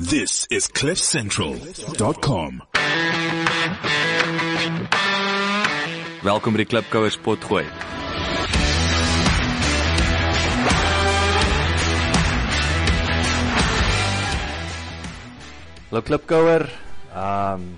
[0.00, 2.62] This is CliffCentral.com.
[6.24, 7.66] Welkom by die Klipkouers potgooi.
[15.90, 16.64] Hallo Klipkouer.
[17.12, 17.68] Ehm um,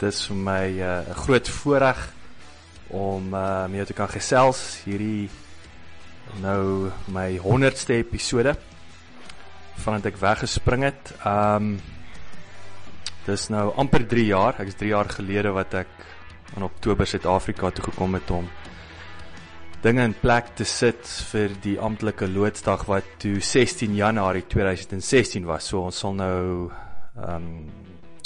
[0.00, 2.00] dis vir my eh, 'n uh, groot voorreg
[2.88, 5.28] om uh, met jou te kan gesels hierdie
[6.40, 8.56] nou my 100ste episode
[9.80, 11.14] vandat ek weggespring het.
[11.24, 11.80] Ehm um,
[13.26, 14.56] dis nou amper 3 jaar.
[14.58, 15.90] Ek is 3 jaar gelede wat ek
[16.56, 18.48] in Oktober Suid-Afrika toe gekom het om
[19.84, 25.68] dinge in plek te sit vir die amptelike loodsdag wat toe 16 Januarie 2016 was.
[25.68, 26.70] So ons sal nou
[27.16, 27.54] ehm um,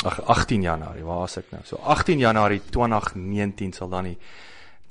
[0.04, 1.62] ag 18 Januarie, waar is ek nou?
[1.64, 4.18] So 18 Januarie 2019 sal dan die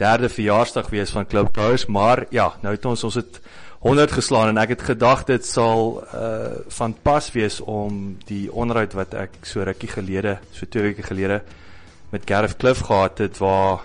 [0.01, 3.37] derde verjaarsdag wees van Klub Bouers, maar ja, nou het ons ons het
[3.83, 8.93] 100 geslaan en ek het gedag dit sal uh van pas wees om die onderhoud
[8.95, 11.41] wat ek so rukkie gelede, so twee weke gelede
[12.13, 13.83] met Gareth Cliff gehad het waar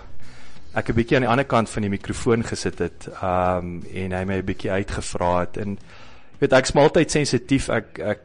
[0.73, 4.23] ek 'n bietjie aan die ander kant van die mikrofoon gesit het um en hy
[4.23, 5.57] my 'n bietjie uitgevra het.
[5.57, 5.77] En
[6.39, 7.69] weet ek's altyd sensitief.
[7.69, 8.23] Ek ek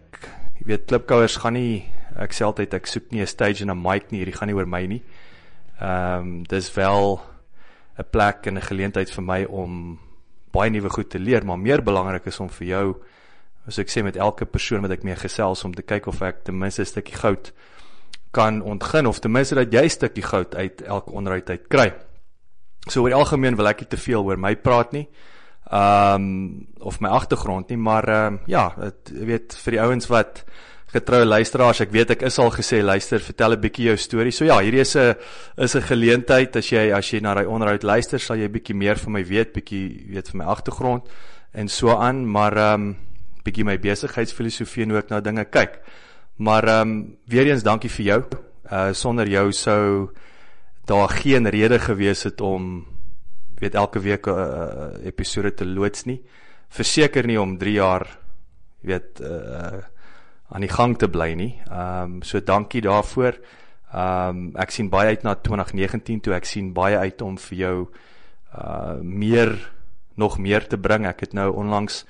[0.60, 3.82] jy weet klipkouers gaan nie ek sê altyd ek soek nie 'n stage en 'n
[3.82, 4.18] mic nie.
[4.22, 5.02] Hierdie gaan nie oor my nie.
[5.80, 7.20] Ehm um, dis wel
[7.98, 9.98] 'n plek en 'n geleentheid vir my om
[10.54, 12.86] baie nuwe goed te leer, maar meer belangrik is om vir jou
[13.66, 16.44] as ek sê met elke persoon wat ek mee gesels om te kyk of ek
[16.44, 17.52] ten minste 'n stukkie goud
[18.34, 21.94] kan ontgin of ten minste dat jy 'n stukkie goud uit elke onderhoud uit kry.
[22.88, 25.08] So oor die algemeen wil ek nie te veel oor my praat nie.
[25.70, 28.74] Ehm um, of my agtergrond nie, maar ehm um, ja,
[29.10, 30.44] jy weet vir die ouens wat
[30.94, 34.32] getroue luisteraars, ek weet ek is al gesê luister, vertel 'n bietjie jou storie.
[34.32, 35.14] So ja, hierdie is 'n
[35.58, 38.96] is 'n geleentheid as jy as jy na daai onderhoud luister, sal jy bietjie meer
[38.96, 41.02] van my weet, bietjie weet van my agtergrond
[41.52, 42.96] en so aan, maar ehm um,
[43.44, 45.80] bietjie my besigheidsfilosofie en hoe ek na dinge kyk.
[46.38, 48.22] Maar ehm um, weer eens dankie vir jou.
[48.70, 50.10] Uh sonder jou sou
[50.86, 52.86] daar geen rede gewees het om
[53.60, 56.22] weet elke week 'n uh, episode te loods nie.
[56.68, 58.18] Verseker nie om 3 jaar
[58.82, 59.93] weet uh
[60.54, 61.52] aan die gang te bly nie.
[61.66, 63.38] Ehm um, so dankie daarvoor.
[63.92, 67.58] Ehm um, ek sien baie uit na 2019 toe ek sien baie uit om vir
[67.58, 67.76] jou
[68.54, 69.56] uh meer
[70.14, 71.06] nog meer te bring.
[71.10, 72.04] Ek het nou onlangs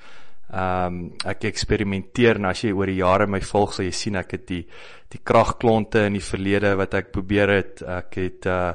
[0.53, 4.21] ehm um, ek eksperimenteer en as jy oor die jare my volg sal jy sien
[4.21, 4.63] ek het die
[5.09, 7.81] die kragklonte in die verlede wat ek probeer het.
[7.81, 8.73] Ek het uh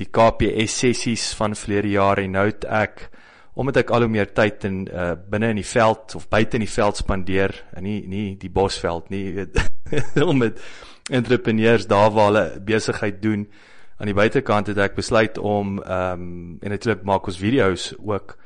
[0.00, 3.10] die KPS sessies van verlede jare en nou het ek
[3.54, 6.64] omdat ek al hoe meer tyd in uh, binne in die veld of buite in
[6.64, 9.46] die veld spandeer en nie nie die bosveld nie
[10.30, 10.60] om met
[11.10, 13.48] entrepreneurs daar waar hulle besigheid doen.
[13.98, 18.36] Aan die buitekant het ek besluit om ehm um, en natuurlik maak ons video's ook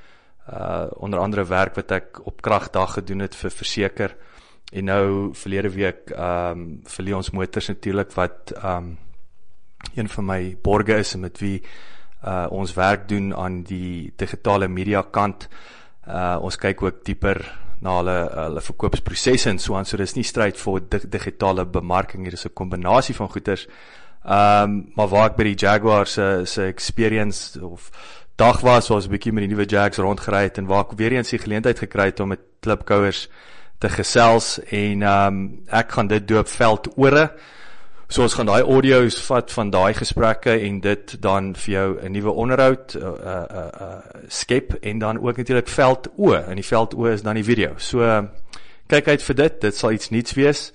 [0.50, 4.16] uh onder andere werk wat ek op kragdag gedoen het vir verseker.
[4.72, 8.98] En nou verlede week ehm um, vir ons motors natuurlik wat ehm um,
[9.94, 11.62] een van my borge is en met wie
[12.25, 15.49] uh ons werk doen aan die digitale media kant.
[16.07, 17.43] Uh ons kyk ook dieper
[17.85, 19.85] na hulle hulle verkoopsprosesse en so aan.
[19.85, 23.67] So dis nie stryd vir dig digitale bemarking, hier is 'n kombinasie van goeders.
[24.25, 27.91] Um maar waar ek by die Jaguar se se experience of
[28.37, 31.13] dag was, was 'n bietjie met die nuwe Jags rondgery het en waar ek weer
[31.13, 33.29] eens die geleentheid gekry het om met klipkouers
[33.79, 37.31] te gesels en um ek gaan dit doop veld ore.
[38.15, 42.13] So ons gaan daai audio's vat van daai gesprekke en dit dan vir jou 'n
[42.13, 43.99] nuwe onderhoud uh uh uh
[44.29, 47.75] skep en dan ook natuurlik veld o en die veld o is dan die video.
[47.77, 48.29] So
[48.87, 49.61] kyk uit vir dit.
[49.61, 50.73] Dit sal iets nuuts wees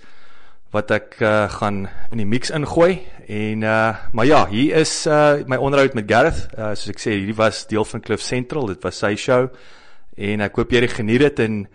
[0.71, 5.39] wat ek uh gaan in die mix ingooi en uh maar ja, hier is uh
[5.47, 6.49] my onderhoud met Gareth.
[6.57, 8.67] Uh soos ek sê, hierdie was deel van Cliff Central.
[8.67, 9.47] Dit was sy show
[10.17, 11.67] en ek hoop jy geniet dit en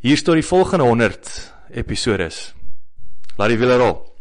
[0.00, 2.54] hier staan die volgende 100 episodes.
[3.38, 4.13] Laat die wiele rol.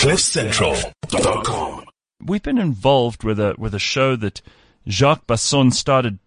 [0.00, 1.84] CliffCentral.com.
[2.24, 4.40] We've been involved with a with a show that
[4.88, 6.18] Jacques Basson started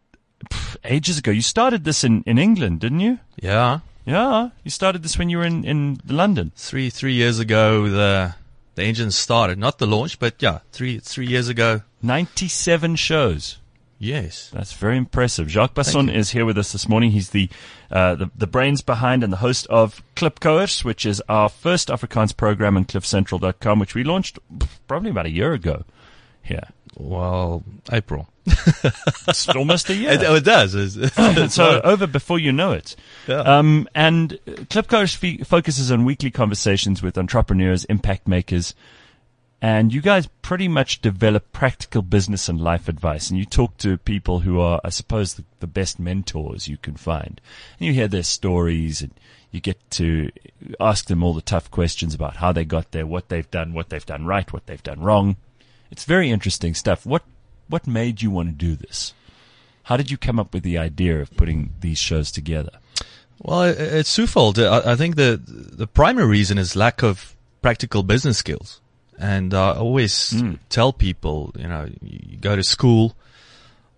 [0.47, 1.31] pff, ages ago.
[1.31, 3.17] You started this in, in England, didn't you?
[3.41, 6.51] Yeah, Yeah, you started this when you were in, in London.
[6.55, 8.35] three three years ago the
[8.75, 11.81] the engine started, not the launch, but yeah, three three years ago.
[12.03, 13.57] 97 shows.
[14.03, 15.49] Yes, That's very impressive.
[15.49, 17.11] Jacques Basson is here with us this morning.
[17.11, 17.49] He's the,
[17.89, 22.35] uh, the the brains behind and the host of Klipkoers, which is our first Afrikaans
[22.35, 24.39] program on cliffcentral.com, which we launched
[24.87, 25.85] probably about a year ago
[26.41, 26.67] here.
[26.97, 28.27] well, April.
[29.25, 30.11] It's almost a year.
[30.11, 30.75] It, oh, it does.
[30.75, 31.15] It's,
[31.55, 32.97] so over before you know it.
[33.25, 33.39] Yeah.
[33.39, 38.75] Um, and Klipkouers f- focuses on weekly conversations with entrepreneurs, impact makers,
[39.63, 43.29] and you guys pretty much develop practical business and life advice.
[43.29, 46.97] And you talk to people who are, I suppose, the, the best mentors you can
[46.97, 47.39] find.
[47.79, 49.11] And you hear their stories and
[49.53, 50.31] You get to
[50.79, 53.89] ask them all the tough questions about how they got there, what they've done, what
[53.89, 55.37] they've done right, what they've done wrong.
[55.91, 57.05] It's very interesting stuff.
[57.05, 57.23] What
[57.69, 59.13] what made you want to do this?
[59.83, 62.79] How did you come up with the idea of putting these shows together?
[63.39, 64.57] Well, it's twofold.
[64.59, 68.81] I, think the the primary reason is lack of practical business skills,
[69.23, 70.55] and I always hmm.
[70.67, 73.15] tell people, you know, you go to school.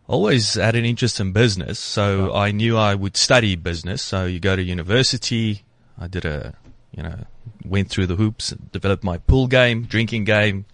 [0.07, 4.03] Always had an interest in business, so I knew I would study business.
[4.03, 5.63] So you go to university.
[5.99, 6.53] I did a,
[6.95, 7.25] you know,
[7.65, 10.65] went through the hoops, developed my pool game, drinking game,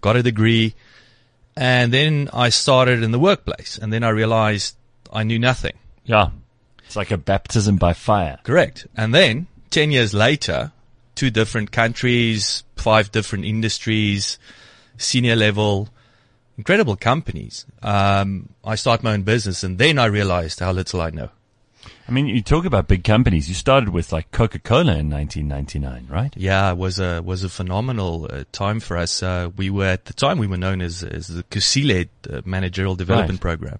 [0.00, 0.74] got a degree,
[1.54, 3.76] and then I started in the workplace.
[3.76, 4.74] And then I realized
[5.12, 5.76] I knew nothing.
[6.06, 6.30] Yeah.
[6.86, 8.38] It's like a baptism by fire.
[8.42, 8.86] Correct.
[8.96, 10.72] And then 10 years later,
[11.14, 14.38] two different countries, five different industries,
[14.96, 15.88] senior level,
[16.56, 17.66] incredible companies.
[17.82, 21.28] Um, I start my own business and then I realized how little I know.
[22.08, 23.46] I mean, you talk about big companies.
[23.50, 26.32] You started with like Coca-Cola in 1999, right?
[26.34, 29.22] Yeah, it was a, was a phenomenal uh, time for us.
[29.22, 32.94] Uh, we were at the time we were known as, as the Kusile uh, managerial
[32.96, 33.58] development Right.
[33.58, 33.78] program.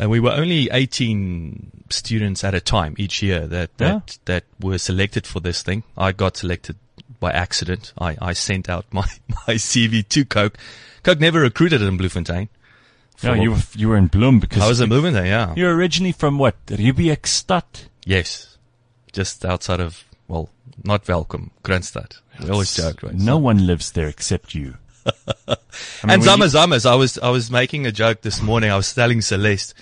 [0.00, 4.78] And we were only 18 students at a time each year that, that, that were
[4.78, 5.84] selected for this thing.
[5.96, 6.76] I got selected
[7.20, 7.92] by accident.
[7.98, 10.56] I, I sent out my, my CV to Coke.
[11.02, 12.48] Coke never recruited in Bloemfontein.
[13.22, 15.54] No, you were, you were in Bloom because I was in Bloemfontein, yeah.
[15.56, 16.54] you're originally from what?
[16.66, 17.86] Riebeeckstad?
[18.04, 18.58] Yes.
[19.12, 20.50] Just outside of, well,
[20.84, 22.18] not Welkom, Kroonstad.
[22.42, 23.14] We always joke, right?
[23.14, 24.76] No one lives there except you.
[25.06, 25.10] I
[25.48, 25.56] mean,
[26.10, 28.70] and you- Zamas I was, I was making a joke this morning.
[28.70, 29.74] I was telling Celeste.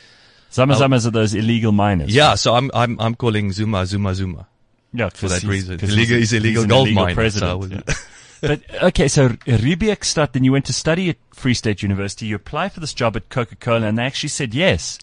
[0.53, 2.15] Zama Zamas are those illegal miners.
[2.15, 4.47] Yeah, so I'm, I'm, I'm calling Zuma, Zuma, Zuma.
[4.96, 5.76] Yeah, For that reason.
[5.79, 7.62] 'cause Illegal- he's illegal an gold illegal miner, president.
[7.62, 7.94] so yeah.
[8.41, 12.26] but okay, so Riebeeckstad, then you went to study at Free State University.
[12.26, 14.99] You applied for this job at Coca-Cola, and they actually said yes.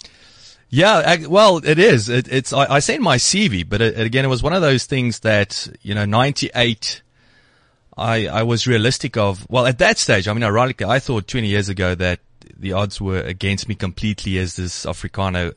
[0.70, 2.08] Yeah, well, it is.
[2.08, 4.86] It, it's, I, I sent my CV, but it, again, it was one of those
[4.86, 7.02] things that, you know, 98,
[7.98, 11.48] I, I was realistic of, well, at that stage, I mean, ironically, I thought 20
[11.50, 12.22] years ago that
[12.58, 15.54] the odds were against me completely as this Afrikaner,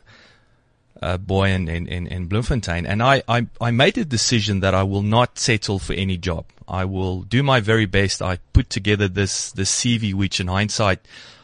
[1.04, 2.86] uh, boy in, in, in, in Bloemfontein.
[2.86, 6.46] And I, I, I made a decision that I will not settle for any job.
[6.66, 8.22] I will do my very best.
[8.22, 11.00] I put together this, this CV, which in hindsight,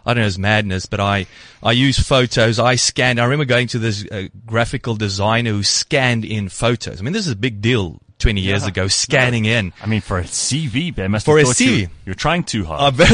[0.07, 1.27] I don't know, is madness, but I,
[1.63, 2.59] I use photos.
[2.59, 3.21] I scanned.
[3.21, 6.99] I remember going to this uh, graphical designer who scanned in photos.
[6.99, 9.73] I mean, this is a big deal 20 years ago, scanning in.
[9.83, 11.91] I mean, for a CV, they must For a thought you, CV.
[12.07, 12.95] you're trying too hard.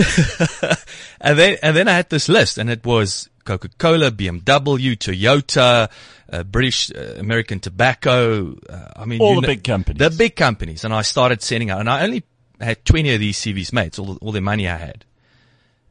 [1.20, 5.88] And then, and then I had this list and it was Coca-Cola, BMW, Toyota,
[6.30, 8.56] uh, British, uh, American Tobacco.
[8.68, 9.98] Uh, I mean, All the kn- big companies.
[9.98, 10.84] The big companies.
[10.84, 12.24] And I started sending out and I only
[12.60, 13.86] had 20 of these CVs made.
[13.86, 15.04] It's all, all the money I had.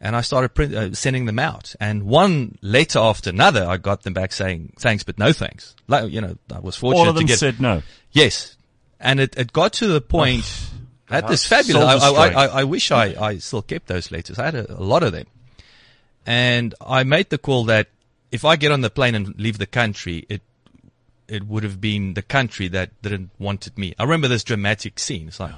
[0.01, 1.73] And I started print, uh, sending them out.
[1.79, 5.75] And one letter after another, I got them back saying thanks, but no thanks.
[5.87, 7.81] Like, you know, I was fortunate All of them to get, said no.
[8.11, 8.57] Yes.
[8.99, 10.45] And it, it got to the point,
[11.09, 12.27] I had this fabulous, I, I.
[12.29, 14.37] I, I wish I, I still kept those letters.
[14.37, 15.27] I had a, a lot of them.
[16.25, 17.87] And I made the call that
[18.31, 20.41] if I get on the plane and leave the country, it,
[21.27, 23.93] it would have been the country that didn't wanted me.
[23.99, 25.27] I remember this dramatic scene.
[25.27, 25.53] It's like,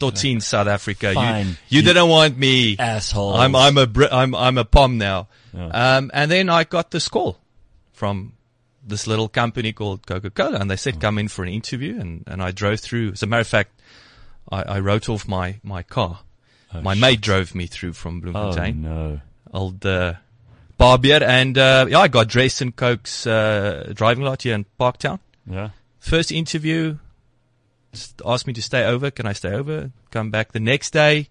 [0.00, 1.12] Totin, South Africa.
[1.14, 1.46] Fine.
[1.46, 2.76] You, you, You- didn't want me.
[2.78, 3.34] asshole.
[3.34, 5.28] I'm, I'm a, Brit, I'm, I'm a POM now.
[5.54, 7.38] Um, and then I got this call
[7.92, 8.34] from
[8.86, 11.98] this little company called Coca-Cola and they said, come in for an interview.
[12.00, 13.12] And, and I drove through.
[13.12, 13.72] As a matter of fact,
[14.50, 16.20] I, I wrote off my, my car.
[16.82, 18.86] my mate drove me through from Bloemfontein.
[18.86, 19.20] Oh, no.
[19.52, 20.14] Old, uh,
[20.76, 21.22] Barbier.
[21.22, 25.18] And, uh, yeah, I got dressed in Coke's, uh, driving lot here in Parktown.
[25.46, 25.70] Yeah.
[25.98, 26.98] First interview,
[28.24, 29.10] asked me to stay over.
[29.10, 29.90] Can I stay over?
[30.10, 31.28] Come back the next day.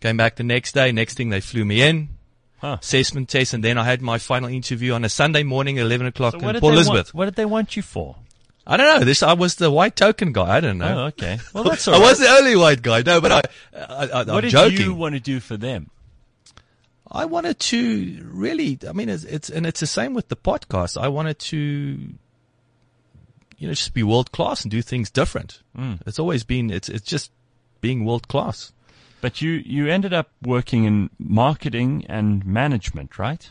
[0.00, 0.92] Came back the next day.
[0.92, 2.10] Next thing they flew me in.
[2.58, 2.78] Huh.
[2.80, 6.32] Assessment test, and then I had my final interview on a Sunday morning, eleven o'clock
[6.32, 7.08] So in Port Elizabeth.
[7.08, 8.16] want, what did they want you for?
[8.66, 9.04] I don't know.
[9.04, 10.56] This I was the white token guy.
[10.56, 11.02] I don't know.
[11.02, 11.38] Oh, okay.
[11.52, 13.02] Well, that's all I was the only white guy.
[13.02, 13.42] No, but I,
[13.76, 14.80] I, I what I'm did joking.
[14.80, 15.90] you want to do for them?
[17.14, 21.00] I wanted to really, I mean, it's, it's, and it's the same with the podcast.
[21.00, 25.62] I wanted to, you know, just be world class and do things different.
[25.78, 26.00] Mm.
[26.06, 27.30] It's always been, it's, it's just
[27.80, 28.72] being world class.
[29.20, 33.48] But you, you ended up working in marketing and management, right?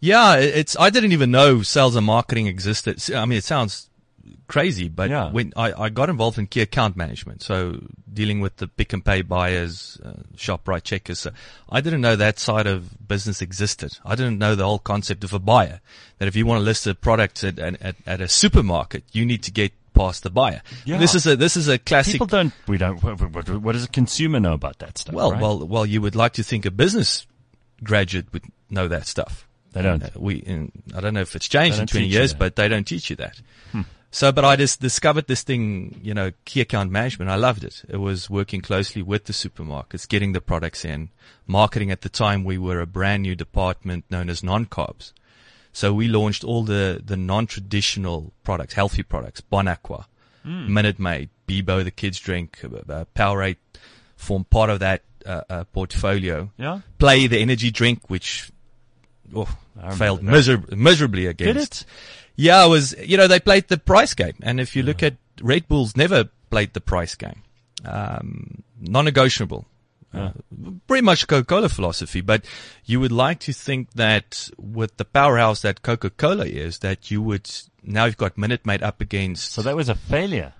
[0.00, 3.00] Yeah, it's, I didn't even know sales and marketing existed.
[3.14, 3.88] I mean, it sounds
[4.48, 5.30] crazy, but Yeah.
[5.30, 9.02] when I, I got involved in key account management, so dealing with the Pick n
[9.02, 11.30] Pay buyers, uh, Shoprite checkers, so
[11.70, 13.98] I didn't know that side of business existed.
[14.04, 15.80] I didn't know the whole concept of a buyer.
[16.18, 19.42] That if you want to list a product at, at, at a supermarket, you need
[19.44, 20.62] to get past the buyer.
[20.84, 20.98] Yeah.
[20.98, 22.12] This is a, this is a classic.
[22.12, 25.14] People don't, we don't, what, what, what does a consumer know about that stuff?
[25.14, 25.40] well, right?
[25.40, 27.26] well, well, you would like to think a business
[27.82, 29.46] graduate would know that stuff.
[29.72, 30.02] They don't.
[30.02, 32.56] Uh, we, in, I don't know if it's changed in 20 teach you years, but
[32.56, 33.38] they don't teach you that.
[34.16, 37.30] So, but I just discovered this thing, you know, key account management.
[37.30, 37.82] I loved it.
[37.86, 41.10] It was working closely with the supermarkets, getting the products in,
[41.46, 41.90] marketing.
[41.90, 45.12] At the time, we were a brand new department known as non-carbs.
[45.74, 50.06] So we launched all the, the non-traditional products, healthy products, Bon Aqua,
[50.44, 53.58] Minute Maid, Bibo, the kids drink, uh, uh, Powerade
[54.16, 56.50] form part of that uh, uh, portfolio.
[56.56, 56.80] Yeah.
[56.96, 58.50] Play the energy drink, which
[59.34, 59.58] oh,
[59.92, 61.54] failed miser- miserably against.
[61.54, 61.84] Did it?
[62.36, 64.34] Yeah, it was, you know, they played the price game.
[64.42, 67.42] And if you look at Red Bulls never played the price game.
[67.84, 69.66] Um, non-negotiable.
[70.14, 70.30] Uh,
[70.86, 72.44] pretty much Coca-Cola philosophy, but
[72.86, 77.50] you would like to think that with the powerhouse that Coca-Cola is, that you would,
[77.82, 80.54] now you've got Minute Maid up against So that was a failure.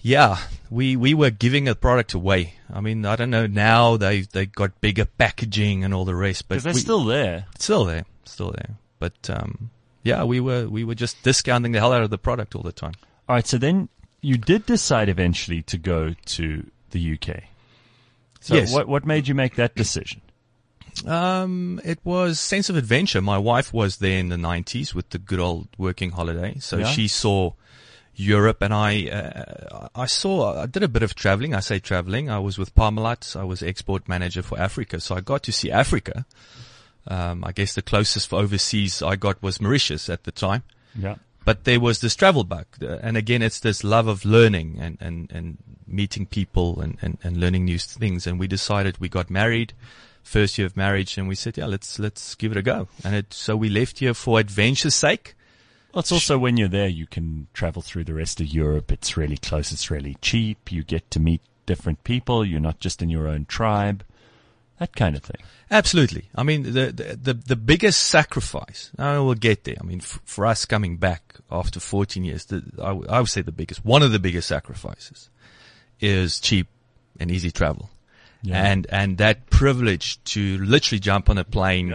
[0.00, 0.38] yeah,
[0.70, 2.54] we we were giving a product away.
[2.72, 6.46] I mean, I don't know now they they got bigger packaging and all the rest,
[6.48, 7.46] but Because they're we- still there.
[7.58, 8.76] still there, still there.
[8.98, 9.70] But um,
[10.02, 12.72] yeah, we were we were just discounting the hell out of the product all the
[12.72, 12.94] time.
[13.28, 13.46] All right.
[13.46, 13.88] So then
[14.20, 17.44] you did decide eventually to go to the UK.
[18.40, 18.72] So Yes.
[18.72, 20.22] what what made you make that decision?
[21.06, 23.20] Um, it was sense of adventure.
[23.20, 26.90] My wife was there in the nineties with the good old working holiday, so Yeah.
[26.90, 27.52] she saw
[28.14, 31.54] Europe, and I uh, I saw I did a bit of traveling.
[31.54, 32.28] I say traveling.
[32.30, 33.36] I was with Parmalat.
[33.36, 36.26] I was export manager for Africa, so I got to see Africa.
[37.08, 40.62] Um, I guess the closest for overseas I got was Mauritius at the time.
[40.94, 41.16] Yeah.
[41.44, 42.66] But there was this travel bug.
[42.82, 47.16] Uh, And again, it's this love of learning and, and, and meeting people and, and,
[47.24, 48.26] and learning new things.
[48.26, 49.72] And we decided we got married,
[50.22, 52.88] first year of marriage, and we said, yeah, let's, let's give it a go.
[53.02, 55.34] And it, so we left here for adventure's sake.
[55.94, 58.92] Well, it's also when you're there, you can travel through the rest of Europe.
[58.92, 59.72] It's really close.
[59.72, 60.70] It's really cheap.
[60.70, 62.44] You get to meet different people.
[62.44, 64.04] You're not just in your own tribe.
[64.78, 65.42] That kind of thing.
[65.70, 66.28] Absolutely.
[66.34, 69.76] I mean, the, the, the, the biggest sacrifice, I we'll get there.
[69.80, 73.28] I mean, f- for us coming back after 14 years, the, I, w- I would
[73.28, 75.30] say the biggest, one of the biggest sacrifices
[76.00, 76.68] is cheap
[77.18, 77.90] and easy travel.
[78.42, 78.64] Yeah.
[78.64, 81.94] And, and that privilege to literally jump on a plane,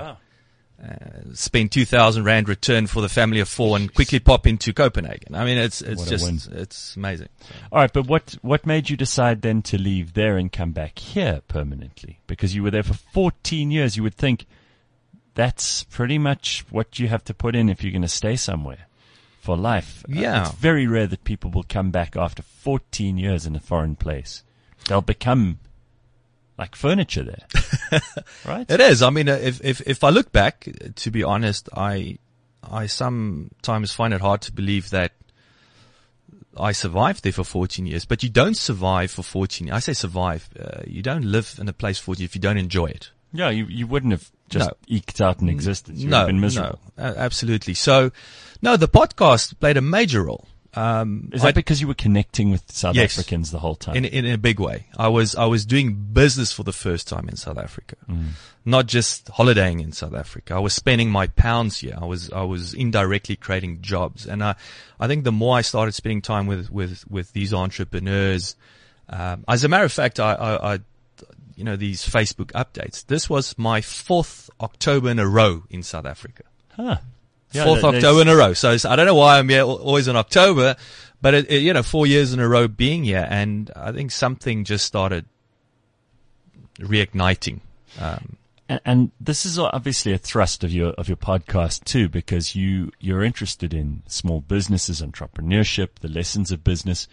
[1.33, 5.33] spend 2000 rand return for the family of four and quickly pop into Copenhagen.
[5.35, 7.29] I mean, it's, it's What just, it's amazing.
[7.71, 10.99] All right, but what what made you decide then to leave there and come back
[10.99, 12.19] here permanently?
[12.27, 13.95] Because you were there for 14 years.
[13.95, 14.45] You would think
[15.35, 18.87] that's pretty much what you have to put in if you're going to stay somewhere
[19.39, 20.03] for life.
[20.09, 20.41] Uh, Yeah.
[20.47, 24.43] it's very rare that people will come back after 14 years in a foreign place.
[24.87, 25.59] They'll become
[26.57, 28.01] like furniture there,
[28.45, 28.69] right?
[28.69, 29.01] It is.
[29.01, 32.17] I mean, uh, if if if I look back, to be honest, I
[32.63, 35.11] I sometimes find it hard to believe that
[36.57, 38.05] I survived there for 14 years.
[38.05, 39.71] But you don't survive for 14.
[39.71, 40.47] I say survive.
[40.59, 43.09] Uh, you don't live in a place for 14 if you don't enjoy it.
[43.33, 44.75] Yeah, you you wouldn't have just No.
[44.87, 45.99] eked out an existence.
[45.99, 46.79] You no, have been miserable.
[46.97, 47.73] no, absolutely.
[47.73, 48.11] So,
[48.61, 50.47] no, the podcast played a major role.
[50.75, 53.17] Um, Is I- that because you were connecting with South Yes.
[53.17, 53.95] Africans the whole time?
[53.95, 54.87] in in a big way.
[54.97, 57.95] I was I was doing business for the first time in South Africa,
[58.65, 60.55] not just holidaying in South Africa.
[60.55, 61.97] I was spending my pounds here.
[62.01, 64.55] I was I was indirectly creating jobs, and I
[64.99, 68.55] I think the more I started spending time with with with these entrepreneurs,
[69.09, 70.79] um, as a matter of fact, I, I, I
[71.55, 73.05] you know these Facebook updates.
[73.05, 76.43] This was my fourth October in a row in South Africa
[76.75, 76.97] huh.
[77.53, 78.53] Yeah, fourth October in a row.
[78.53, 80.75] So I don't know why I'm here always in October,
[81.21, 84.11] but it, it, you know, four years in a row being here, and I think
[84.11, 85.25] something just started
[86.79, 87.61] reigniting.
[87.99, 88.37] Um,
[88.69, 92.91] And, and this is obviously a thrust of your of your podcast too, because you
[92.99, 97.07] you're interested in small businesses, entrepreneurship, the lessons of business.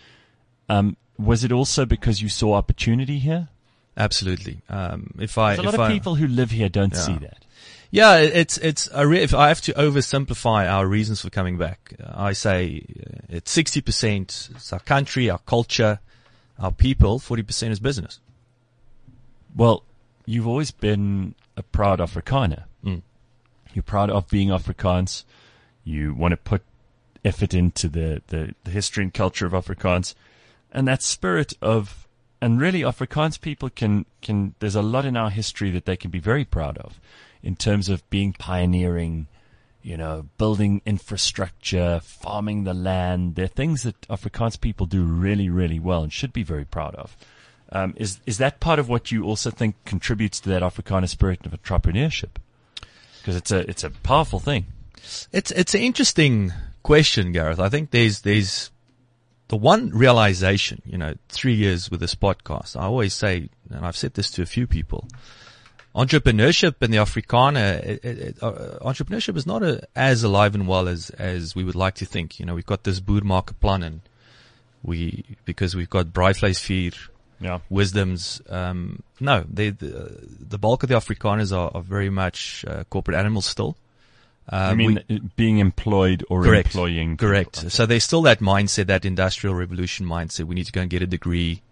[0.69, 3.49] Um, was it also because you saw opportunity here?
[3.97, 4.63] absolutely.
[4.71, 7.01] Um, if I, a lot of I, people who live here don't Yeah.
[7.01, 7.45] see that.
[7.91, 11.95] Yeah, it's it's a re- if I have to oversimplify our reasons for coming back,
[12.03, 15.99] uh, I say uh, it's sixty percent it's our country, our culture,
[16.59, 17.19] our people.
[17.19, 18.21] Forty percent is business.
[19.57, 19.83] Well,
[20.27, 22.65] you've always been a proud Afrikaner.
[22.85, 23.03] Mm.
[23.75, 25.25] You're proud of being Afrikaans.
[25.85, 26.63] You want to put
[27.25, 30.15] effort into the, the, the history and culture of Afrikaans.
[30.73, 32.07] And that spirit of,
[32.41, 36.11] and really Afrikaans people can, can, there's a lot in our history that they can
[36.11, 37.01] be very proud of
[37.43, 39.27] in terms of being pioneering,
[39.83, 43.35] you know, building infrastructure, farming the land.
[43.35, 47.17] They're things that Afrikaans people do really, really well and should be very proud of.
[47.73, 51.47] Um, is is that part of what you also think contributes to that Afrikaner spirit
[51.47, 52.37] of entrepreneurship?
[53.19, 54.67] Because it's a it's a powerful thing.
[55.33, 57.61] It's it's an interesting question, Gareth.
[57.61, 58.71] I think there's there's
[59.49, 62.77] the one realization, you know, three years with this podcast.
[62.77, 65.09] I always say, and I've said this to a few people,
[65.95, 70.67] entrepreneurship in the Afrikaner, it, it, it, uh, entrepreneurship is not a, as alive and
[70.69, 72.39] well as, as we would like to think.
[72.39, 74.01] You know, we've got this Boermarke plan and
[74.83, 77.09] we, because we've got Braaivleisvuur,
[77.41, 77.59] Yeah.
[77.69, 80.17] wisdoms, um, no, they, the,
[80.49, 83.77] the bulk of the Afrikaners are, are very much, uh, corporate animals still.
[84.49, 86.69] I Um, mean, we- uh, being employed or Correct.
[86.69, 87.17] employing.
[87.17, 87.29] people.
[87.29, 87.71] Correct.
[87.71, 90.45] So there's still that mindset, that industrial revolution mindset.
[90.45, 91.63] We need to go and get a degree,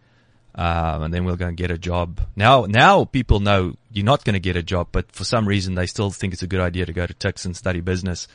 [0.58, 2.20] um, and then we'll go and get a job.
[2.36, 5.74] Now, now people know you're not going to get a job, but for some reason
[5.74, 8.28] they still think it's a good idea to go to Tuks and study business,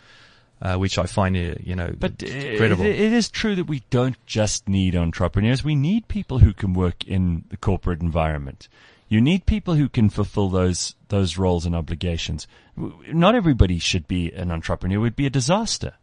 [0.61, 2.85] uh, which I find, uh, you know, But uh, incredible.
[2.85, 5.63] it- it is true that we don't just need entrepreneurs.
[5.63, 8.69] We need people who can work in the corporate environment.
[9.09, 12.47] You need people who can fulfill those those roles and obligations.
[12.75, 14.95] Not everybody should be an entrepreneur.
[14.95, 15.93] It would be a disaster.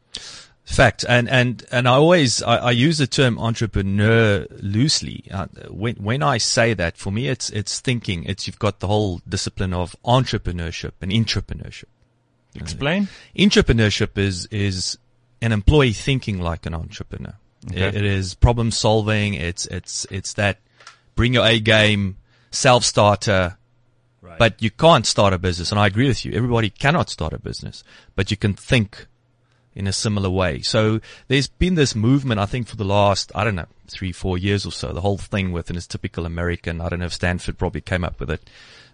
[0.70, 5.24] Fact, and and and I always I, I use the term entrepreneur loosely.
[5.30, 8.22] Uh, when when I say that, for me, it's it's thinking.
[8.24, 11.86] It's you've got the whole discipline of entrepreneurship and intrapreneurship.
[12.54, 13.08] Explain.
[13.36, 14.96] Intrapreneurship is is
[15.42, 17.34] an employee thinking like an entrepreneur.
[17.68, 17.88] Okay.
[17.88, 19.34] It- it is problem solving.
[19.34, 20.58] It's it's it's that
[21.16, 22.16] bring your A game,
[22.52, 23.56] self starter.
[24.22, 24.38] Right.
[24.38, 26.32] But you can't start a business, and I agree with you.
[26.32, 27.82] Everybody cannot start a business,
[28.14, 29.06] but you can think
[29.80, 30.60] in a similar way.
[30.60, 34.36] So there's been this movement, I think, for the last, I don't know, three, four
[34.38, 34.92] years or so.
[34.92, 36.80] The whole thing with, and it's typical American.
[36.80, 38.42] I don't know if Stanford probably came up with it,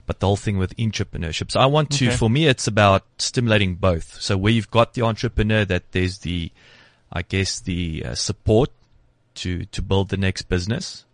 [0.07, 1.51] but the whole thing with entrepreneurship.
[1.51, 2.17] So I want to, Okay.
[2.17, 4.21] for me, it's about stimulating both.
[4.23, 6.53] So where you've got the entrepreneur, that there's the,
[7.13, 8.71] I guess, the uh, support
[9.43, 11.05] to to build the next business,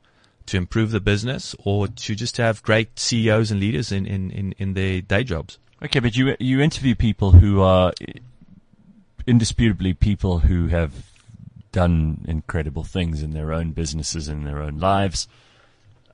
[0.46, 4.54] to improve the business, or to just have great CEOs and leaders in in in,
[4.58, 5.58] in their day jobs.
[5.82, 7.92] Okay, but you you interview people who are
[9.26, 10.92] indisputably people who have
[11.72, 15.26] done incredible things in their own businesses in their own lives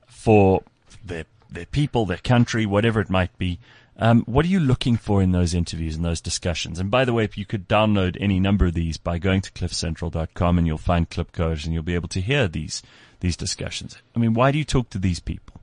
[0.07, 0.63] for
[1.03, 3.59] their their people, their country, whatever it might be.
[3.97, 6.79] Um, what are you looking for in those interviews and those discussions?
[6.79, 9.51] And by the way, if you could download any number of these by going to
[9.51, 12.81] cliffcentral.com and you'll find Klipkouers and you'll be able to hear these
[13.19, 13.97] these discussions.
[14.15, 15.58] I mean, why do you talk to these people?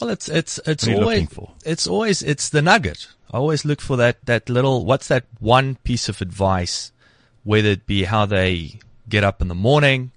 [0.00, 1.28] Well, it's it's it's What are you always
[1.64, 3.08] it's always it's the nugget.
[3.30, 6.92] I always look for that that little what's that one piece of advice,
[7.44, 10.10] whether it be how they get up in the morning,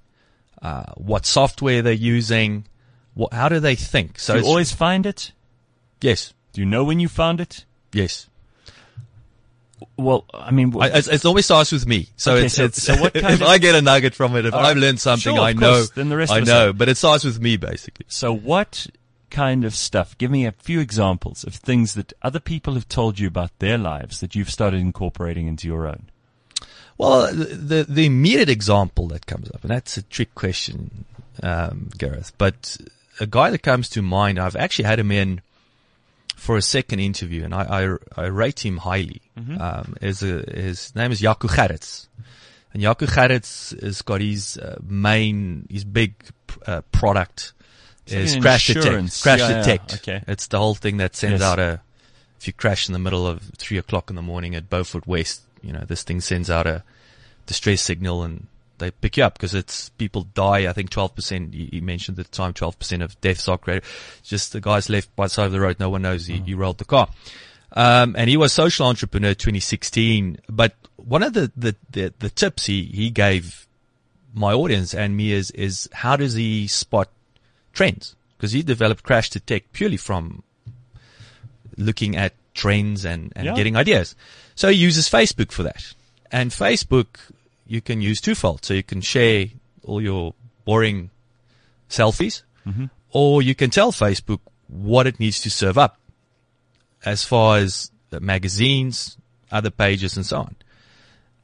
[0.62, 2.65] uh, what software they're using,
[3.13, 4.19] what, how do they think?
[4.19, 5.32] So Do you always find it?
[6.01, 7.65] yes, Do you know when you found it?
[7.93, 8.25] yes.
[9.95, 12.10] Well, I mean, I, it's, it always starts with me.
[12.17, 14.36] So Okay, it's, so- it's so what kind if of- I get a nugget from
[14.36, 14.77] it, if I've right.
[14.77, 15.60] learned something, Sure, I know.
[15.73, 15.89] course.
[15.91, 18.05] Then the rest I know, but it starts with me basically.
[18.10, 18.88] So what
[19.30, 20.18] kind of stuff?
[20.18, 23.78] Give me a few examples of things that other people have told you about their
[23.78, 26.10] lives that you've started incorporating into your own.
[26.98, 31.06] Well, the, the immediate example that comes up, and that's a trick question,
[31.42, 32.34] um, Gareth.
[32.38, 32.78] But
[33.20, 35.42] a guy that comes to mind, I've actually had him in
[36.36, 39.22] for a second interview, and I I, I rate him highly.
[39.62, 42.08] Um, is a, his name is Jaco Gerrits,
[42.74, 46.15] and Jaco Gerrits has got his uh, main his big
[46.65, 47.54] uh, product
[48.12, 49.22] It's like Crash insurance.
[49.22, 49.24] Detect.
[49.24, 49.93] Crash Yeah, yeah, Detect.
[49.95, 50.24] okay.
[50.28, 51.50] It's the whole thing that sends Yes.
[51.50, 51.82] out a
[52.39, 55.41] if you crash in the middle of three o'clock in the morning at Beaufort West,
[55.62, 56.84] you know, this thing sends out a
[57.48, 60.69] distress signal and they pick you up because it's people die.
[60.69, 63.84] I think 12%, you, you mentioned at the time, 12% of deaths are created.
[64.24, 65.82] Just the guys left by the side of the road.
[65.82, 67.10] No one knows he, he rolled the car.
[67.74, 70.38] Um, and he was social entrepreneur 2016.
[70.50, 73.67] But one of the, the, the, the tips he, he gave
[74.34, 77.10] my audience and me is, is how does he spot
[77.73, 78.15] trends?
[78.38, 80.43] Because he developed Crash Detect purely from
[81.77, 83.55] looking at trends and, and Yeah.
[83.55, 84.15] getting ideas.
[84.55, 85.93] So he uses Facebook for that.
[86.32, 87.08] And Facebook,
[87.67, 88.65] you can use twofold.
[88.65, 89.47] So you can share
[89.84, 90.34] all your
[90.65, 91.10] boring
[91.89, 92.86] selfies, mm-hmm.
[93.12, 95.97] or you can tell Facebook what it needs to serve up
[97.05, 99.17] as far as the magazines,
[99.51, 100.55] other pages, and so on.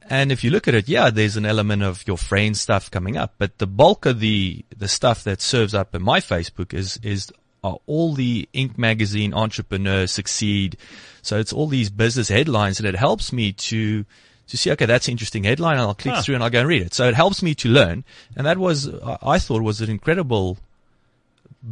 [0.08, 3.16] And if you look at it, yeah, there's an element of your friend stuff coming
[3.16, 6.98] up, but the bulk of the, the stuff that serves up in my Facebook is,
[7.02, 7.32] is
[7.64, 8.78] are all the Inc.
[8.78, 10.76] magazine entrepreneurs succeed.
[11.22, 14.04] So it's all these business headlines and it helps me to,
[14.48, 16.22] to see, okay, that's an interesting headline and I'll click Huh.
[16.22, 16.94] through and I'll go and read it.
[16.94, 18.04] So it helps me to learn.
[18.36, 20.58] And that was, I I thought was an incredible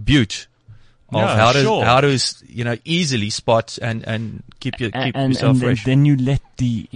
[0.04, 0.48] beaut
[1.12, 1.84] of Yeah, how to, sure.
[1.84, 2.18] how to,
[2.48, 6.16] you know, easily spot and, and keep your, keep and, yourself and then, then you
[6.16, 6.88] let the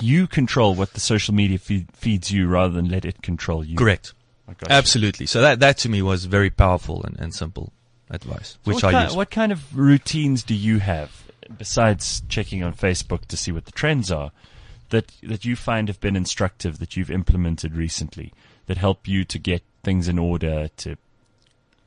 [0.00, 3.76] you control what the social media feed, feeds you rather than let it control you.
[3.76, 4.14] Correct.
[4.68, 5.26] Absolutely.
[5.26, 7.72] So that, that to me was very powerful and, and simple
[8.10, 9.16] advice, So which I kind, use.
[9.16, 11.22] What kind of routines do you have
[11.56, 14.30] besides checking on Facebook to see what the trends are
[14.90, 18.32] that that you find have been instructive that you've implemented recently
[18.66, 20.96] that help you to get things in order to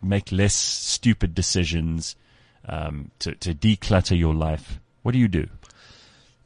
[0.01, 2.15] make less stupid decisions
[2.67, 5.47] um, to, to declutter your life, what do you do?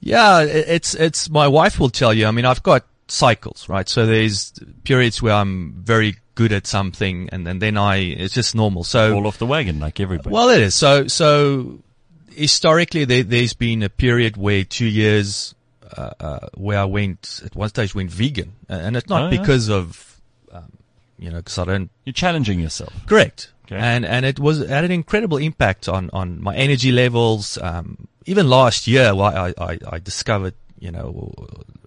[0.02, 2.26] Yeah, it's it's my wife will tell you.
[2.28, 3.88] I mean, I've got cycles, right?
[3.90, 8.56] So there's periods where I'm very good at something, and, and then I it's just
[8.56, 8.84] normal.
[8.84, 10.30] So Fall off the wagon like everybody.
[10.30, 10.76] well, it is.
[10.76, 11.80] So so
[12.32, 15.54] historically, there, there's been a period where two years
[15.98, 19.42] uh, uh, where I went at one stage went vegan, and it's not Oh, yeah.
[19.42, 20.22] because of
[20.54, 20.72] um,
[21.18, 22.94] you know because I don't You're challenging yourself.
[23.06, 23.52] Correct.
[23.72, 23.80] Okay.
[23.80, 27.58] And and it was had an incredible impact on on my energy levels.
[27.62, 31.34] Um, even last year, well, I, I I discovered you know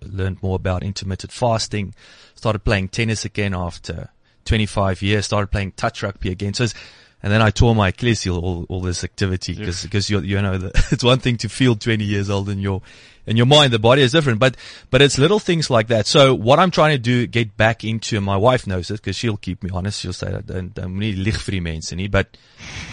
[0.03, 1.95] learned more about intermittent fasting.
[2.35, 4.11] Started playing tennis again after
[4.45, 5.27] 25 years.
[5.27, 6.55] Started playing touch rugby again.
[6.55, 6.65] So.
[6.65, 6.75] It's,
[7.23, 10.43] and then I tore my Achilles heel, all, all this activity, because, because you you
[10.43, 12.83] know, the, it's one thing to feel 20 years old in your,
[13.27, 14.57] in your mind, the body is different, but,
[14.91, 16.09] but it's little things like that.
[16.09, 19.37] So what I'm trying to do, get back into, my wife knows it, because she'll
[19.37, 20.01] keep me honest.
[20.01, 22.37] She'll say, don't, don't need vir die but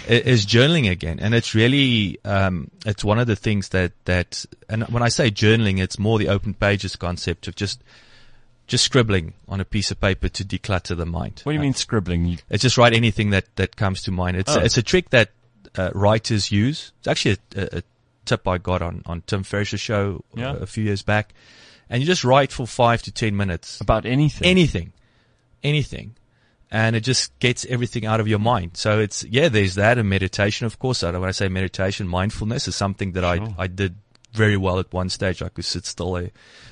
[0.08, 1.20] it is journaling again.
[1.20, 5.32] And it's really, um, it's one of the things that, that, and when I say
[5.32, 7.82] journaling, it's more the open pages concept of just,
[8.70, 11.42] just scribbling on a piece of paper to declutter the mind.
[11.44, 12.40] What do you mean scribbling?
[12.50, 14.38] It's just write anything that, that comes to mind.
[14.38, 14.60] It's, Oh.
[14.60, 15.32] it's a trick that
[15.78, 16.94] uh, writers use.
[17.00, 17.84] It's actually a, a, a
[18.26, 20.52] tip I got on, on Tim Ferriss's show Yeah.
[20.52, 21.34] uh, a few years back.
[21.90, 23.82] And you just write for five to ten minutes.
[23.82, 24.48] about anything.
[24.48, 24.94] Anything.
[25.64, 26.16] Anything.
[26.72, 28.78] And it just gets everything out of your mind.
[28.78, 31.04] So it's, yeah, there's that and meditation, of course.
[31.04, 33.56] I- When I say meditation, mindfulness is something that Sure.
[33.58, 33.96] I, I did
[34.34, 35.42] very well at one stage.
[35.42, 36.28] I could sit still uh,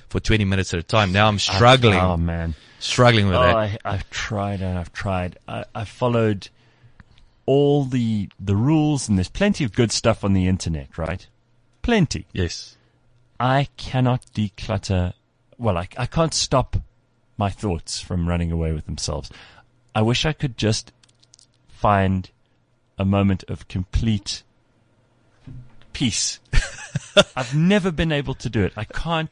[0.10, 1.12] for 20 minutes at a time.
[1.12, 2.56] Now I'm struggling, Oh man.
[2.80, 3.56] struggling with Oh, that.
[3.56, 5.38] I, I've tried and I've tried.
[5.48, 6.50] I, I followed
[7.46, 11.26] all the the rules, and there's plenty of good stuff on the internet, right?
[11.82, 12.26] Plenty.
[12.34, 12.76] Yes.
[13.40, 15.14] I cannot declutter.
[15.58, 16.78] Well, I, I can't stop
[17.38, 19.30] my thoughts from running away with themselves.
[19.96, 20.92] I wish I could just
[21.70, 22.30] find
[22.98, 24.44] a moment of complete
[25.98, 26.40] peace.
[27.36, 28.74] I've never been able to do it.
[28.78, 29.32] I can't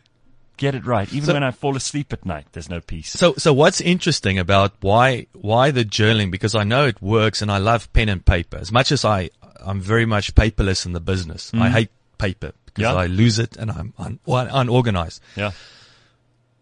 [0.58, 1.08] get it right.
[1.14, 3.12] Even So- when I fall asleep at night, there's no peace.
[3.12, 6.32] So, so what's interesting about why, why the journaling?
[6.32, 8.58] Because I know it works and I love pen and paper.
[8.58, 9.30] As much as I,
[9.64, 11.52] I'm very much paperless in the business.
[11.54, 11.74] I mm-hmm.
[11.74, 12.96] hate paper because Yeah.
[12.96, 15.22] I lose it and I'm un, unorganized.
[15.36, 15.52] yeah.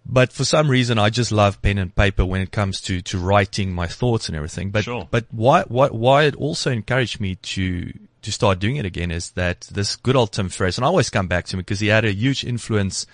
[0.05, 3.17] But for some reason, I just love pen and paper when it comes to, to
[3.17, 4.69] writing my thoughts and everything.
[4.69, 5.07] But, Sure.
[5.09, 9.31] but why, why, why it also encouraged me to, to start doing it again is
[9.31, 11.87] that this good old Tim Ferriss, and I always come back to him because he
[11.87, 13.05] had a huge influence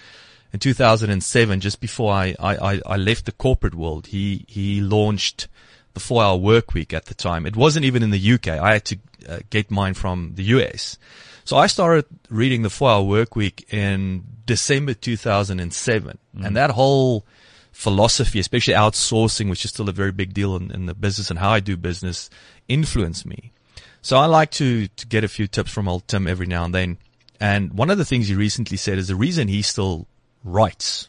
[0.53, 4.07] in 2007, just before I, I, I- I left the corporate world.
[4.07, 5.47] He, he launched
[5.93, 7.45] the four hour work week at the time.
[7.45, 8.47] It wasn't even in the UK.
[8.47, 10.97] I had to uh, get mine from the US.
[11.45, 16.17] So I started reading the four hour work week in December 2007.
[16.43, 17.25] And that whole
[17.71, 21.39] philosophy, especially outsourcing, which is still a very big deal in, in the business and
[21.39, 22.29] how I do business,
[22.67, 23.51] influenced me.
[24.01, 26.73] So I like to, to get a few tips from old Tim every now and
[26.73, 26.97] then.
[27.39, 30.07] And one of the things he recently said is the reason he still
[30.43, 31.07] writes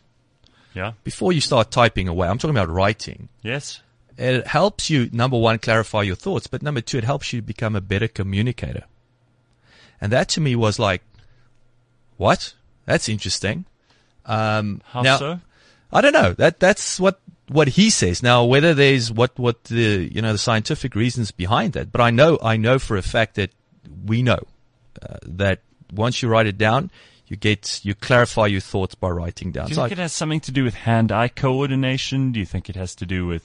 [0.75, 0.93] Yeah.
[1.05, 2.29] before you start typing away.
[2.29, 3.29] I'm talking about writing.
[3.43, 3.81] Yes.
[4.17, 7.75] It helps you, number one, clarify your thoughts, but number two, it helps you become
[7.75, 8.85] a better communicator.
[10.01, 11.03] And that to me was like,
[12.17, 12.55] what?
[12.87, 13.65] That's interesting.
[14.27, 15.41] Um, How now, so?
[15.93, 16.35] I don't know.
[16.35, 17.21] That that's what
[17.51, 18.23] what he says.
[18.23, 22.11] Now, whether there's what what the you know the scientific reasons behind that, but I
[22.11, 23.51] know I know for a fact that
[24.07, 24.39] we know
[25.03, 25.61] uh, that
[25.93, 26.91] once you write it down,
[27.27, 29.67] you get you clarify your thoughts by writing down.
[29.67, 32.33] Do you think it has something to do with hand-eye coordination?
[32.33, 33.45] Do you think it has to do with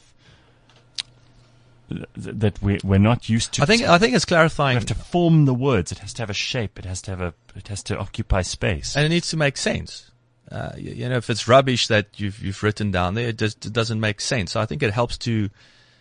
[2.15, 3.63] that we we're not used to?
[3.63, 5.91] I think I think it's we clarifying, have to form the words.
[5.91, 6.77] It has to have a shape.
[6.77, 7.33] It has to have a.
[7.55, 8.95] It has to occupy space.
[8.95, 10.11] and it needs to make sense.
[10.51, 13.65] Uh, you, you know, if it's rubbish that you've you've written down there, it just
[13.65, 14.51] it doesn't make sense.
[14.51, 15.49] So I think it helps to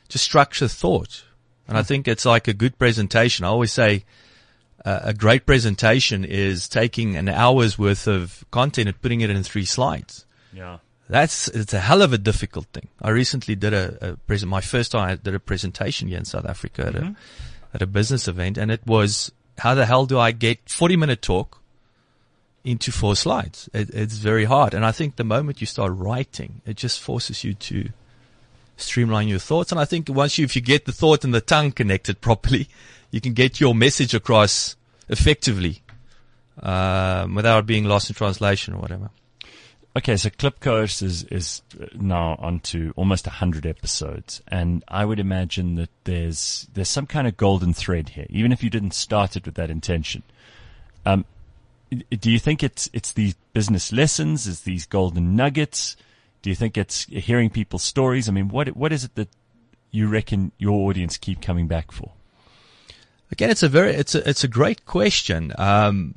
[0.08, 1.24] to structure thought,
[1.66, 3.44] and I think it's like a good presentation.
[3.44, 4.04] I always say.
[4.84, 9.42] Uh, a great presentation is taking an hour's worth of content and putting it in
[9.42, 10.26] three slides.
[10.52, 10.76] yeah.
[11.08, 12.88] That's it's a hell of a difficult thing.
[13.00, 14.50] I recently did a, a present.
[14.50, 17.16] My first time I did a presentation here in South Africa at a
[17.74, 21.20] at a business event, and it was how the hell do I get forty minute
[21.20, 21.60] talk
[22.64, 23.68] into four slides?
[23.72, 27.44] It, it's very hard, and I think the moment you start writing, it just forces
[27.44, 27.90] you to
[28.76, 29.70] streamline your thoughts.
[29.70, 32.68] And I think once you if you get the thought and the tongue connected properly,
[33.10, 34.76] you can get your message across
[35.08, 35.82] effectively
[36.62, 39.10] um, without being lost in translation or whatever.
[39.96, 41.62] Okay, so Klipkouers is is
[41.94, 47.28] now on to almost hundred episodes, and I would imagine that there's there's some kind
[47.28, 50.24] of golden thread here, even if you didn't start it with that intention.
[51.06, 51.24] Um,
[51.90, 55.96] do you think it's it's these business lessons, is these golden nuggets?
[56.42, 58.28] Do you think it's hearing people's stories?
[58.28, 59.28] I mean, what what is it that
[59.90, 62.12] you reckon your audience keep coming back for?
[63.30, 65.52] Again, it's a very it's a it's a great question.
[65.56, 66.16] Um,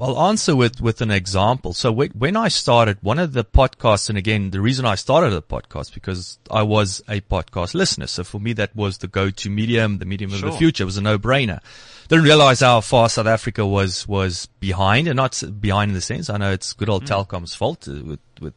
[0.00, 1.74] I'll answer with with an example.
[1.74, 5.30] So when, when I started one of the podcasts, and again, the reason I started
[5.30, 8.06] the podcast because I was a podcast listener.
[8.06, 10.84] So for me, that was the go-to medium, the medium of the future.
[10.84, 11.60] It was a no-brainer.
[12.08, 16.28] Didn't realize how far South Africa was was behind, and not behind in the sense.
[16.30, 18.54] I know it's good old Telkom's fault uh, with with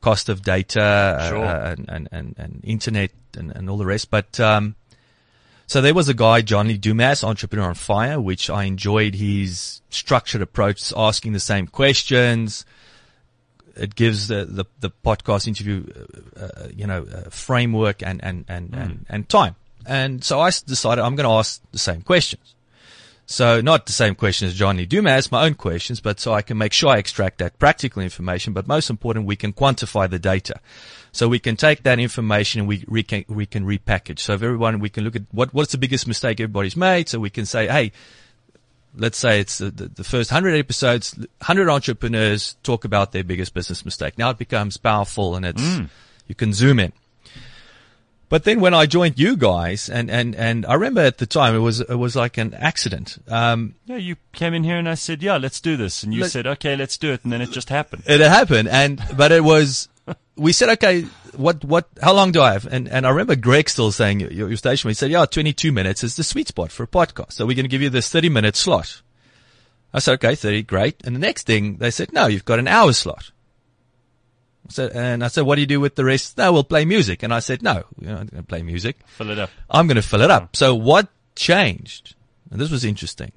[0.00, 1.44] cost of data uh, Sure.
[1.44, 4.10] uh, and, and, and, and internet and, and all the rest.
[4.10, 4.74] But, um,
[5.72, 9.80] so there was a guy, John Lee Dumas, Entrepreneur on Fire, which I enjoyed his
[9.88, 12.66] structured approach, asking the same questions.
[13.74, 15.86] It gives the, the, the podcast interview,
[16.36, 19.56] uh, uh, you know, uh, framework and, and, and, and, and time.
[19.86, 22.54] And so I decided I'm going to ask the same questions.
[23.24, 26.42] So not the same question as John Lee Dumas, my own questions, but so I
[26.42, 28.52] can make sure I extract that practical information.
[28.52, 30.60] But most important, we can quantify the data.
[31.14, 34.18] So we can take that information and we, we can, we can repackage.
[34.18, 37.08] So if everyone, we can look at what, what's the biggest mistake everybody's made.
[37.08, 37.92] So we can say, Hey,
[38.96, 43.52] let's say it's the, the, the first hundred episodes, hundred entrepreneurs talk about their biggest
[43.52, 44.16] business mistake.
[44.16, 45.80] Now it becomes powerful and it's,
[46.28, 46.92] you can zoom in.
[48.30, 51.54] But then when I joined you guys, and, and, and I remember at the time
[51.54, 53.18] it was it was like an accident.
[53.28, 56.02] Um, Yeah, you came in here and I said, yeah, let's do this.
[56.02, 57.22] And you Let- said, okay, let's do it.
[57.24, 58.04] And then it just happened.
[58.06, 59.90] it happened, and but it was
[60.36, 61.02] we said okay,
[61.36, 62.66] what what how long do I have?
[62.66, 64.88] And and I remember Greg still saying your, your station.
[64.88, 67.32] He said, yeah, twenty two minutes is the sweet spot for a podcast.
[67.32, 69.02] So we're going to give you this thirty minute slot.
[69.94, 70.96] I said okay, thirty, great.
[71.04, 73.30] And the next thing they said, no, you've got an hour slot.
[74.68, 76.38] I said, and I said, what do you do with the rest?
[76.38, 77.24] No, we'll play music.
[77.24, 78.96] And I said, no, we're not going to play music.
[79.06, 79.50] Fill it up.
[79.68, 80.54] I'm going to fill it up.
[80.54, 82.14] So what changed?
[82.50, 83.32] And this was interesting.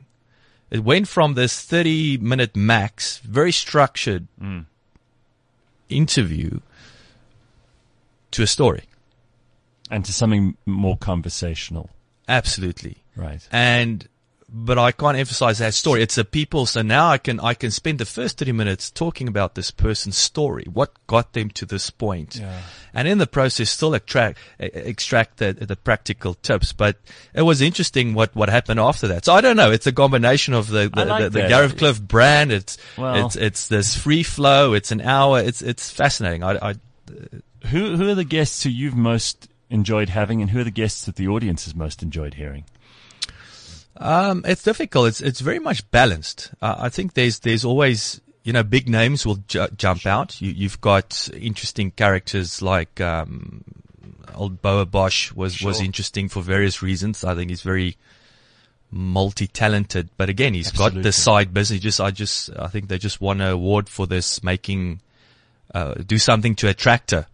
[0.69, 4.65] It went from this 30 minute max, very structured mm.
[5.89, 6.59] Interview
[8.31, 8.83] to a story.
[9.91, 11.91] And to something more conversational.
[12.27, 12.97] Absolutely.
[13.15, 13.47] Right.
[13.51, 14.07] And,
[14.57, 16.01] but I can't emphasize that story.
[16.01, 16.65] It's the people.
[16.65, 20.15] So now I can, I can spend the first 30 minutes talking about this person's
[20.17, 20.63] story.
[20.71, 22.37] What got them to this point?
[22.37, 22.61] Yeah.
[22.93, 26.71] And in the process still extract, e- extract the, the practical tips.
[26.71, 26.95] But
[27.33, 29.25] it was interesting what, what happened after that.
[29.25, 29.71] So I don't know.
[29.71, 31.47] It's a combination of the, the, like the, the.
[31.49, 32.53] Gareth Cliff brand.
[32.53, 34.71] It's, Well- it's, it's this free flow.
[34.71, 35.41] It's an hour.
[35.41, 36.43] It's, it's fascinating.
[36.43, 36.75] I, I,
[37.67, 41.05] Who, who are the guests who you've most enjoyed having and who are the guests
[41.07, 42.63] that the audience has most enjoyed hearing?
[43.97, 45.07] Um, it's difficult.
[45.07, 46.51] It's it's very much balanced.
[46.61, 50.41] Uh, I think there's there's always you know big names will ju- jump out.
[50.41, 53.63] You, you've got interesting characters like um,
[54.35, 57.23] old Bouwer Bosch was was interesting for various reasons.
[57.23, 57.97] I think he's very
[58.91, 61.03] multi-talented, but again, he's got Absolutely.
[61.03, 61.79] this side business.
[61.79, 65.01] Just I just I think they just won an award for this making
[65.73, 67.27] uh, do something to attract her.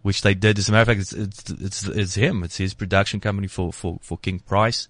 [0.00, 0.58] Which they did.
[0.58, 2.42] As a matter of fact, it's, it's, it's, it's him.
[2.42, 4.88] It's his production company for, for, for King Price.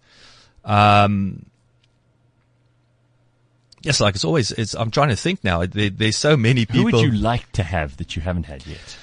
[0.68, 1.46] Um,
[3.83, 5.64] yes, like it's always, it's, I'm trying to think now.
[5.64, 6.90] There, there's so many people.
[6.90, 8.98] Who would you like to have that you haven't had yet?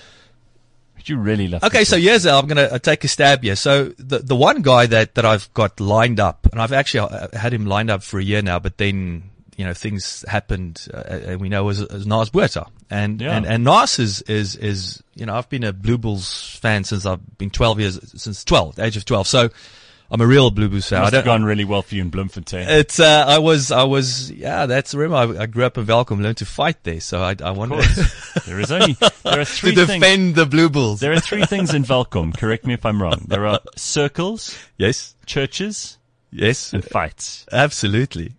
[0.95, 1.63] Would you really love?
[1.63, 3.55] Okay, so here's I'm going to take a stab here.
[3.55, 7.27] So the the one guy that that I've got lined up, and I've actually uh,
[7.37, 10.97] had him lined up for a year now, but then you know things happened, uh,
[10.97, 13.37] and we know was, was Naas Botha, and Yeah.
[13.37, 17.05] and and Naas is is is you know I've been a Blue Bulls fan since
[17.05, 19.27] I've been 12 years since 12, the age of 12.
[19.27, 19.49] So
[20.11, 20.99] I'm a real Blue Bulls fan.
[20.99, 22.67] I must have gone really well for you in Bloemfontein.
[22.69, 26.21] It's uh, I was I was yeah that's remember I, I grew up in Welkom
[26.21, 27.81] learned to fight there so I I wonder.
[28.45, 29.87] there is only there are to three things.
[29.87, 32.33] defend the Blue Bulls There are three things in Welkom.
[32.37, 33.25] Correct me if I'm wrong.
[33.27, 35.97] There are circles, yes churches,
[36.35, 37.45] yes and fights.
[37.51, 38.33] absolutely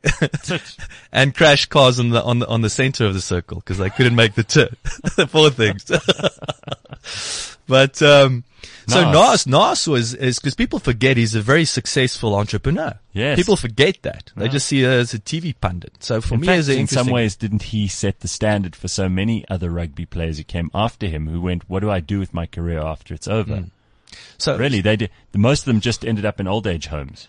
[1.12, 3.90] and crash cars on the on the on the center of the circle because they
[3.90, 4.76] couldn't make the turn.
[5.16, 5.84] the four things.
[7.66, 8.44] but um,
[8.88, 9.46] so Naas.
[9.46, 12.94] Naas was is because people forget he's a very successful entrepreneur.
[13.12, 13.36] Yes.
[13.36, 15.92] people forget that they just see her as a TV pundit.
[16.00, 19.08] So for In me, fact, in some ways, didn't he set the standard for so
[19.08, 22.34] many other rugby players who came after him who went, what do I do with
[22.34, 23.64] my career after it's over?
[24.38, 25.10] so Really, they did.
[25.34, 27.28] Most of them just ended up in old age homes.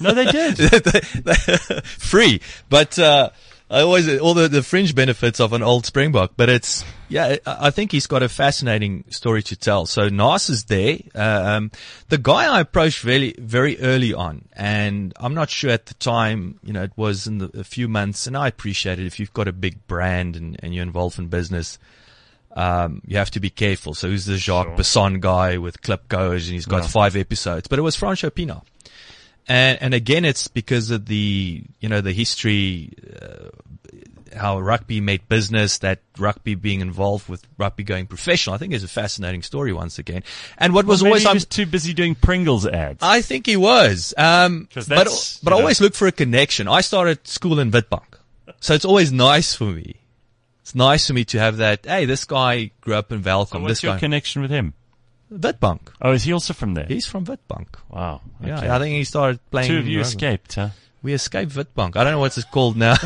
[0.00, 0.56] No, they did.
[1.84, 2.40] free.
[2.68, 3.30] But uh,
[3.70, 6.32] I always all the, the fringe benefits of an old Springbok.
[6.36, 9.86] But it's yeah, I I think he's got a fascinating story to tell.
[9.86, 10.98] So Naas is there.
[11.14, 11.70] Uh, um,
[12.08, 16.58] the guy I approached very very early on, and I'm not sure at the time.
[16.64, 19.34] You know, it was in the, a few months, and I appreciate it if you've
[19.34, 21.78] got a big brand and, and you're involved in business.
[22.56, 23.94] Um, you have to be careful.
[23.94, 26.88] So who's the Jacques Basson guy with Klipkouers and he's got Yeah.
[26.88, 28.62] five episodes, but it was Francois Pienaar.
[29.48, 32.92] And, and again, it's because of the, you know, the history.
[33.20, 33.48] Uh,
[34.36, 38.54] how rugby made business, that rugby being involved with rugby going professional.
[38.54, 40.22] I think is a fascinating story once again.
[40.58, 42.98] And what was Maybe always I'm, was too busy doing Pringles ads.
[43.02, 44.14] I think he was.
[44.16, 44.86] Um, but
[45.42, 46.68] but I know- always look for a connection.
[46.68, 48.04] I started school in Witbank,
[48.60, 49.96] so it's always nice for me.
[50.60, 51.86] It's nice for me to have that.
[51.86, 53.62] Hey, this guy grew up in so Welcome.
[53.62, 54.74] what's this your guy, connection with him?
[55.32, 55.80] Witbank.
[56.00, 56.86] Oh, is he also from there?
[56.86, 57.68] He's from Witbank.
[57.90, 58.20] wow.
[58.42, 58.74] Yeah.
[58.74, 59.68] I think he started playing.
[59.68, 60.70] Two of you escaped, huh?
[61.02, 61.96] We escaped Witbank.
[61.96, 62.96] I don't know what it's called now.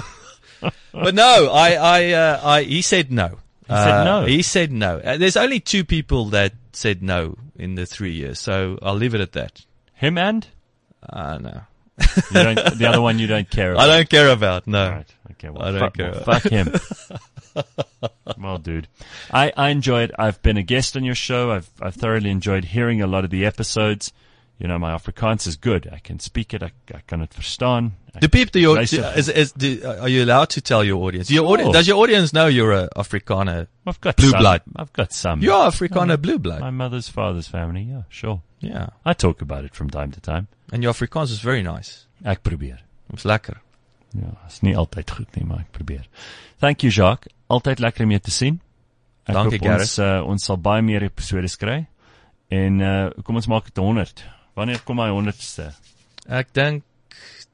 [0.93, 3.39] but no, I, I, uh, I, he said no.
[3.67, 4.25] He said no?
[4.27, 4.99] He said no.
[4.99, 9.15] Uh, there's only two people that said no in the three years, so I'll leave
[9.15, 9.65] it at that.
[9.95, 10.47] Him and
[11.09, 11.61] Uh, no.
[11.99, 13.89] you don't, the other one you don't care about.
[13.89, 14.91] I don't care about, no.
[14.91, 15.15] Right.
[15.33, 15.49] Okay.
[15.51, 16.13] Well, I don't fuck, care.
[16.13, 16.73] well, fuck him.
[18.39, 18.89] well, dude,
[19.33, 20.11] I, I enjoy it.
[20.19, 21.51] I've been a guest on your show.
[21.53, 24.13] I've I've thoroughly enjoyed hearing a lot of the episodes.
[24.59, 25.89] You know, my Afrikaans is good.
[25.93, 26.63] I can speak it.
[26.63, 27.93] I, I can understand.
[28.21, 31.31] Do people, do your, do, is, is, do, are you allowed to tell your audience?
[31.31, 31.61] Your Sure.
[31.67, 33.67] audi- does your audience know you're a Afrikaner?
[33.87, 34.39] I've got Blue some.
[34.39, 34.63] blood.
[34.77, 35.41] I've got some.
[35.41, 36.61] You're Afrikaner uh, blue blood.
[36.61, 37.83] my mother's father's family.
[37.83, 38.41] Yeah, sure.
[38.61, 38.91] Yeah.
[39.05, 40.47] I talk about it from time to time.
[40.73, 42.07] And your Afrikaans is very nice.
[42.25, 42.79] Ek probeer.
[43.13, 43.57] It's lekker.
[44.15, 46.05] Ja, is nie altyd goed nie, maar ek probeer.
[46.61, 47.27] Thank you Jacques.
[47.53, 48.61] Altyd lekker om jou te sien.
[49.29, 51.83] Ek Dankie, hoop ons uh, ons sal baie meer episode kry.
[52.53, 54.25] En uh, kom ons maak dit 100.
[54.59, 55.71] Wanneer kom my 100ste?
[56.29, 56.83] Ek dink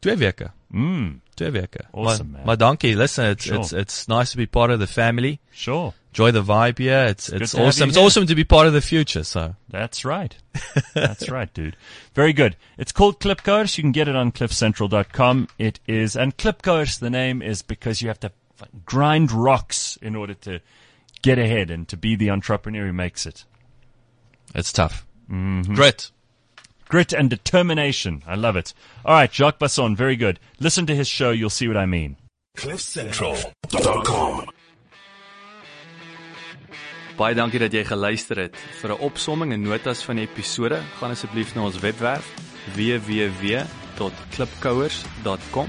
[0.03, 0.53] twee weke.
[0.75, 1.85] Mm, Twee weke.
[1.93, 2.47] Awesome, maar, man.
[2.47, 2.97] maar dankie.
[2.97, 3.61] Listen, it's, Sure.
[3.61, 5.39] it's, it's nice to be part of the family.
[5.53, 5.95] sure.
[6.11, 7.05] Enjoy the vibe here.
[7.05, 7.91] It's, good it's awesome.
[7.91, 9.23] It's awesome to be part of the future.
[9.23, 10.35] So That's right.
[10.95, 11.77] That's right, dude.
[12.15, 12.57] Very good.
[12.77, 13.77] It's called Klipkouers.
[13.77, 15.49] You can get it on cliffcentral.com.
[15.59, 20.17] It is, and Klipkouers, the name is because you have to fucking grind rocks in
[20.17, 20.61] order to
[21.23, 23.45] get ahead and to be the entrepreneur who makes it.
[24.55, 25.07] it's tough.
[25.31, 25.75] Mm-hmm.
[25.75, 26.11] Grit.
[26.89, 28.23] Grit and determination.
[28.27, 28.73] I love it.
[29.05, 30.41] All right, Jacques Basson, very good.
[30.59, 31.31] Listen to his show.
[31.31, 32.17] You'll see what I mean.
[32.57, 34.49] CliffCentral.com.
[37.19, 38.57] Baie dankie dat jy geluister het.
[38.81, 42.25] Vir 'n opsomming en notas van die episode, gaan asseblief na ons webwerf
[42.77, 45.69] www.klipkouers.com